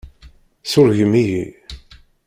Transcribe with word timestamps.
Surgem-iyi! 0.71 1.45